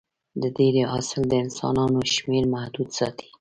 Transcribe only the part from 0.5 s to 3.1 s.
درې حاصل د انسانانو شمېر محدود